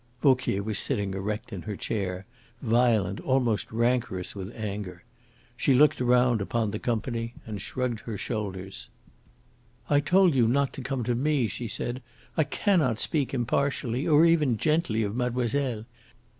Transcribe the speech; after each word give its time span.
Vauquier 0.23 0.63
was 0.63 0.79
sitting 0.79 1.13
erect 1.13 1.53
in 1.53 1.61
her 1.61 1.75
chair, 1.75 2.25
violent, 2.63 3.19
almost 3.19 3.71
rancorous 3.71 4.33
with 4.33 4.51
anger. 4.55 5.03
She 5.55 5.75
looked 5.75 5.99
round 6.01 6.41
upon 6.41 6.71
the 6.71 6.79
company 6.79 7.35
and 7.45 7.61
shrugged 7.61 7.99
her 7.99 8.17
shoulders. 8.17 8.89
"I 9.91 9.99
told 9.99 10.33
you 10.33 10.47
not 10.47 10.73
to 10.73 10.81
come 10.81 11.03
to 11.03 11.13
me!" 11.13 11.45
she 11.45 11.67
said, 11.67 12.01
"I 12.35 12.45
cannot 12.45 12.97
speak 12.97 13.31
impartially, 13.31 14.07
or 14.07 14.25
even 14.25 14.57
gently 14.57 15.03
of 15.03 15.15
mademoiselle. 15.15 15.85